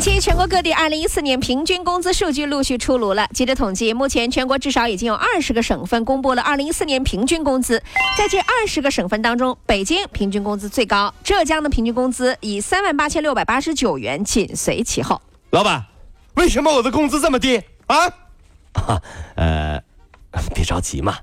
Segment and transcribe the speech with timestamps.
[0.00, 3.28] 近期，全国各地2014年平均工资数据陆续出炉了。
[3.34, 7.82] 记者统计，目前全国至少已经有20个省份公布了2014年平均工资。
[8.16, 15.20] 在这20个省份当中，北京平均工资最高，浙江的平均工资以3万8千689元紧随其后。
[15.50, 15.84] 老板，
[16.36, 18.06] 为什么我的工资这么低啊？
[18.72, 19.02] 啊，
[19.36, 19.82] 呃，
[20.54, 21.18] 别着急嘛，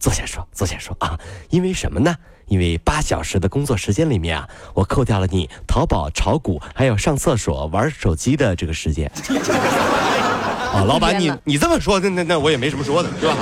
[0.00, 1.16] 坐下说，坐下说啊。
[1.50, 2.16] 因为什么呢？
[2.46, 9.08] 因为八小时的工作时间里面啊，我扣掉了你淘宝、炒股，还有上厕所、玩手机的这个时间。
[10.72, 13.36] 啊， 老板，你你这么说，那那那我也没什么说的，是吧？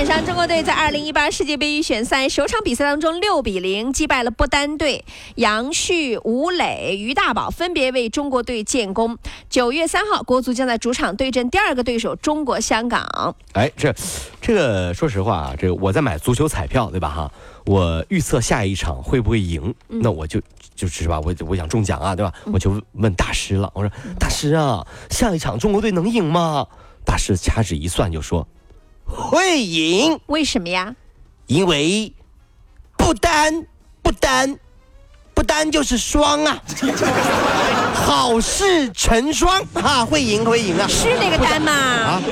[0.00, 9.18] 晚上，中国队在2018世界杯预选赛首场比赛当中6比0击败了不丹队，杨旭、吴磊、于大宝分别为中国队建功。
[9.50, 13.36] 九月三号，国足将在主场对阵第二个对手中国香港。
[13.52, 13.94] 哎，这
[14.40, 17.10] 这个说实话啊，这个我在买足球彩票，对吧？
[17.10, 17.32] 哈，
[17.66, 20.40] 我预测下一场会不会赢，那我就
[20.74, 22.32] 就是吧，我我想中奖啊，对吧？
[22.50, 26.66] 我就问大师了，我说大师啊，下一场中国队能赢吗？
[27.04, 28.48] 大师掐指一算就说。
[29.10, 30.18] 会赢？
[30.26, 30.94] 为什么呀？
[31.46, 32.12] 因为
[32.96, 33.66] 不单
[34.02, 34.58] 不单
[35.34, 36.62] 不单就是双啊，
[37.94, 41.72] 好事成双啊，会赢会赢啊，是那个单吗？
[41.72, 42.22] 啊，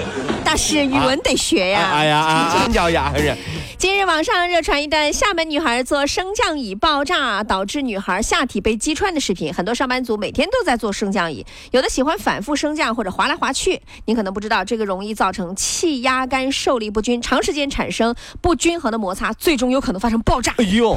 [0.49, 1.91] 大师语文得学呀。
[1.93, 3.37] 哎呀啊， 真叫雅人。
[3.77, 9.53] 今日网上热传一段厦门女孩坐升降椅爆炸导致女孩下体被击穿的视频。
[9.53, 13.79] 很多上班族每天都在坐升降椅，有的喜欢反复升降或者滑来滑去。
[14.07, 20.55] 你可能不知道，这个容易造成气压杆受力不均，长时间产生不均衡的摩擦，最终有可能发生爆炸。
[20.57, 20.97] 哎呦！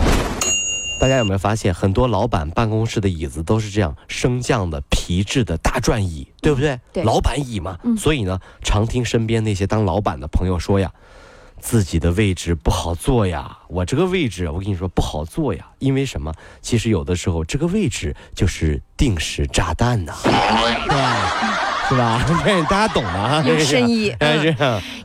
[1.02, 6.80] 大家有没有发现，很多老板办公室的椅子都是这样升降的皮质的大转椅，对不对？
[6.94, 7.80] 对，老板椅嘛。
[7.98, 10.94] 所以呢，常听身边那些当老板的朋友说呀。
[11.60, 16.34] 自己的位置不好坐呀，我这个位置我跟你说不好坐呀，因为什么？
[16.62, 20.14] 其实有的时候这个位置就是定时炸弹呐，
[21.88, 22.22] 是吧？
[22.70, 23.42] 大家懂吗？
[23.48, 24.14] 有深意。
[24.20, 24.56] 是。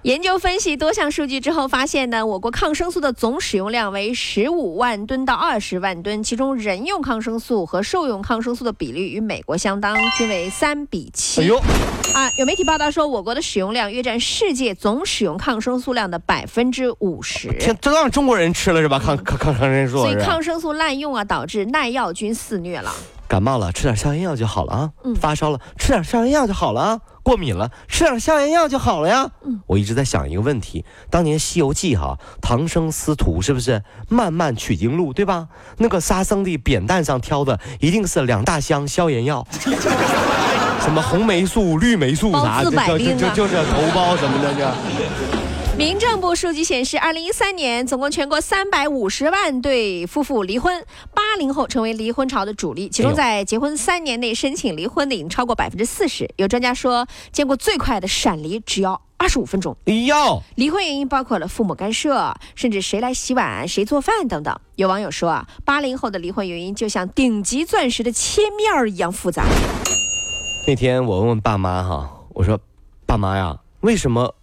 [0.03, 11.43] 研究分析多项数据之后发现呢，我国抗生素的总使用量为十五万吨到二十万吨，其中人用抗生素和兽用抗生素的比例与美国相当，均为三比七。
[11.43, 11.57] 哎呦！
[12.15, 17.49] 啊，有媒体报道说，我国的使用量约占世界总使用抗生素量的百分之五十。
[17.49, 18.99] 天，这都让中国人吃了是吧？
[18.99, 19.99] 抗抗抗生素。
[19.99, 22.91] 所以抗生素滥用啊，导致耐药菌肆虐了。
[23.29, 24.91] 感冒了吃点消炎药就好了啊。
[25.05, 25.15] 嗯。
[25.15, 27.01] 发烧了吃点消炎药就好了啊。
[27.23, 29.29] 过敏了吃点消炎药就好了呀。
[29.45, 29.61] 嗯。
[29.67, 35.49] 我一直在想一个问题：当年《西游记》哈，唐僧师徒是不是漫漫取经路对吧？
[35.79, 39.47] 那个沙僧的扁担上挑的一定是两大箱消炎药，
[40.81, 45.46] 什么红霉素、绿霉素啥的，就就就是头孢什么的就。
[45.77, 50.83] 民政部数据显示，二零一三年总共全国三百五十万对夫妇离婚，
[51.13, 52.89] 八零后成为离婚潮的主力。
[52.89, 56.31] 其中，在结婚三年内申请离婚的已经超过百分之四十。
[56.37, 59.77] 有专家说，见过最快的闪离只要二十五分钟。
[59.85, 64.59] 哎呦，离婚原因包括了父母干涉，甚至谁来洗碗、谁做饭等等。
[64.77, 69.45] 有网友说啊，八零后的离婚原因就像顶级钻石的切面儿一样复杂。
[70.67, 72.59] 那天我问问爸妈哈，我说，
[73.05, 74.35] 爸妈呀，为什么？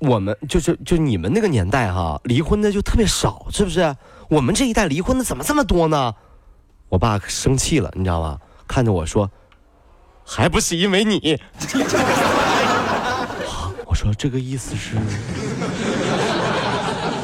[0.00, 3.94] 我们就是就你们那个年代哈，离婚的就特别少，是不是？
[4.28, 6.14] 我们这一代离婚的怎么这么多呢？
[6.88, 8.38] 我爸生气了，你知道吗？
[8.66, 9.30] 看着我说，
[10.24, 11.40] 还不是因为你。
[13.86, 14.96] 我说这个意思是。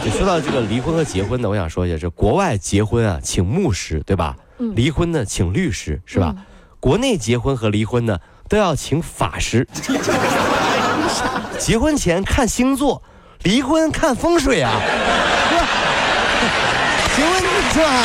[0.04, 4.36] 你说到这个离婚和结婚的，我想说一下，这国外结婚啊，请牧师，对吧？
[4.58, 6.34] 离婚呢，请律师，是吧？
[6.78, 9.66] 国内结婚和离婚呢，都要请法师。
[11.58, 13.02] 结婚前看星座，
[13.42, 14.72] 离婚看风水啊！
[17.16, 17.42] 结婚
[17.72, 18.04] 是吧？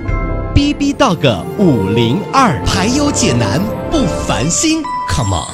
[0.61, 3.59] B B Dog 五零二，排忧解难
[3.89, 5.49] 不烦心，Come on。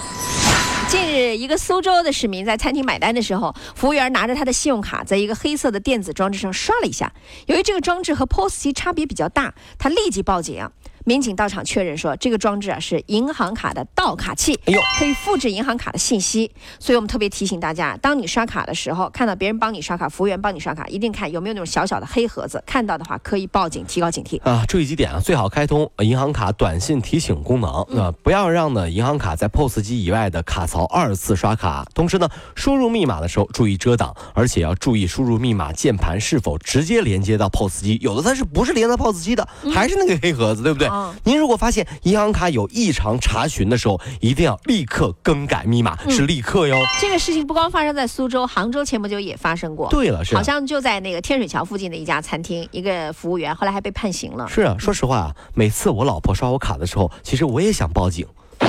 [0.89, 7.13] 近日，一个苏州的市民在餐厅买单的时候，服务员拿着他的信用卡，在一个黑色的电子装置上刷了一下。
[7.45, 10.69] 由于这个装置和 POS 机差别比较大，他立即报警。
[11.07, 16.51] 民警到场确认说，这个装置啊是银行卡的盗卡器，哎呦，可以复制银行卡的信息。
[16.81, 24.65] 所以我们特别提醒大家，当你刷卡的时候，看到别人帮你刷卡，服务员帮你刷卡，一定看有没有那种小小的黑盒子，看到的话可以报警，提高警惕啊。
[24.67, 31.85] 注意几点啊，最好开通银行卡短信提醒功能啊，不要让呢银行卡在 POS 机以外的卡槽二次刷卡。
[31.95, 40.89] 同时呢，输入密码的时候注意遮挡，而且要注意输入密码键盘是否直接连接到 POS 机，有的它是不是连到 POS 机的，还是那个黑盒子，对不对？
[41.23, 46.77] 您如果发现银行卡有异常查询的时候，一定要立刻更改密码，是立刻哟。
[46.99, 49.89] 这个事情不光发生在苏州，杭州前不久也发生过。
[49.89, 54.47] 对了，是好像就在那个天水桥附近的一家餐厅，一个服务员后来还被判刑了。
[54.47, 58.25] 是啊，说实话啊，每次我老婆刷我卡的时候，其实我也想报警。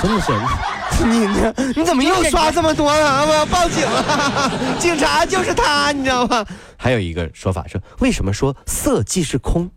[0.00, 0.32] 真的是，
[1.04, 3.26] 你你你怎么又刷这么多了？
[3.26, 4.50] 我要报警了！
[4.78, 6.44] 警察就是他，你知道吗？
[6.76, 9.70] 还有一个说法是，为什么说色即是空？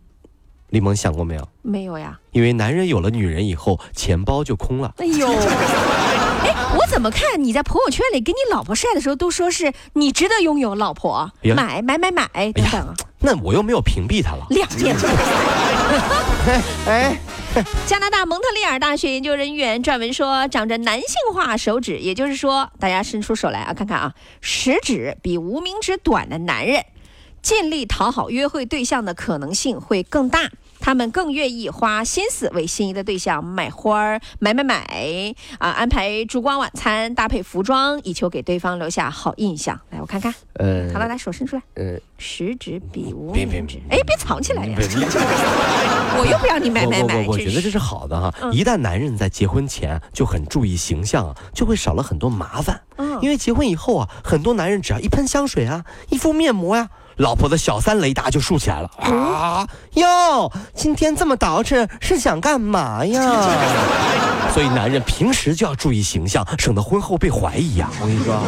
[0.72, 1.48] 李萌想过没有？
[1.62, 2.20] 没有呀。
[2.32, 4.94] 因为男人有了女人以后，钱包就空了。
[4.98, 5.28] 哎呦，
[6.44, 12.94] 哎，我怎么看你在朋友圈里给你老婆晒的时候，都说是你值得拥有老婆，买买买买等等啊。
[13.20, 14.48] 那我又没有屏蔽他了。
[14.50, 14.96] 两遍。
[16.88, 17.20] 哎，
[17.86, 26.86] 加拿大蒙特利尔大学研究人员撰文说，长着男性化手指，也就是说，大家伸出手来啊，看看啊，食指比无名指短的男人。
[27.44, 30.52] 尽力讨好约会对象的可能性会更大，
[30.82, 34.84] 他们更愿意花心思为心仪的对象买花儿、买买买
[35.60, 39.80] 啊，安排烛光晚餐、搭配服装，以求给对方留下好印象。
[39.92, 44.78] 来，我看看，呃，好了，来手伸出来，呃，食指比无名指，哎，别藏起来呀！
[46.18, 47.26] 我又不要你买买买。
[47.28, 48.52] 我觉得这是好的哈。
[48.52, 52.82] 一旦男人在结婚前就很注意形象，就会少了很多麻烦。
[52.98, 56.90] 嗯，因为结婚以后啊，很多男人只要一喷香水啊，一敷面膜呀。
[57.22, 59.68] 老婆的小三雷达就竖起来了啊！
[59.94, 63.22] 哟，今天这么捯饬是想干嘛呀？
[64.52, 67.90] 所以男人平时就要注意形象，省得婚后被怀疑呀！
[68.02, 68.42] 我跟你说。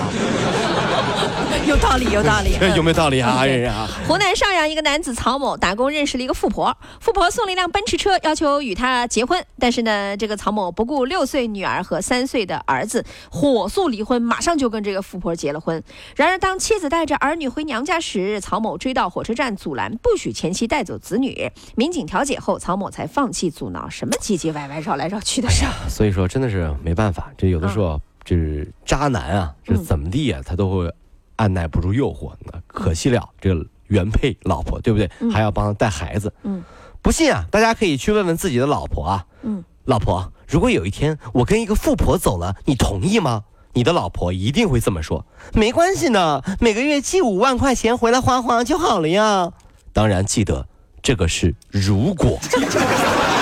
[1.73, 3.43] 有道理，有道理，有 没有道理啊？
[3.47, 3.89] 人啊！
[4.07, 9.43] 湖南邵阳一个男子曹某打工认识了一个富婆，富婆送了一辆奔驰车，要求与他结婚。
[9.57, 15.83] 但是呢，这个曹某不顾六岁女儿和三岁的儿子，火速离婚，马上就跟这个富婆结了婚。
[16.15, 21.51] 然而，当妻子带着儿女回娘家时，曹某追到火车站阻拦，不许前妻带走子女。
[21.75, 23.89] 民警调解后，曹某才放弃阻挠。
[23.89, 25.65] 什么唧唧歪歪、绕来绕去的事？
[25.89, 30.93] 所以说，真的是没办法，这有的时候就是渣男啊，这怎么地啊，他都会。
[31.35, 35.09] 按耐不住诱惑，那可惜了这个原配老婆，对不对？
[35.31, 36.33] 还要帮他带孩子。
[36.43, 36.63] 嗯，
[37.01, 39.25] 不信啊，大家可以去问问自己的老婆啊。
[39.43, 43.43] 嗯，老婆，如果有一天我跟一个富婆走了，你同意吗？
[43.73, 45.25] 你的老婆一定会这么说。
[45.53, 49.51] 没关系呢，每个月寄五万块钱回来花花就好了呀。
[49.91, 50.67] 当然记得
[51.01, 52.39] 这个是如果，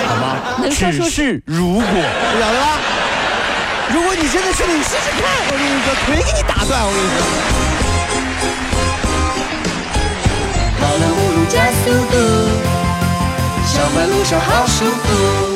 [0.08, 0.36] 好吗？
[0.70, 2.78] 只是如果，晓得吧？
[3.92, 7.71] 如果你真的是你试试看，我跟你说，腿给你打断，我跟你说。
[10.82, 12.16] 跑了五路加速度，
[13.64, 15.51] 小马路上好舒服。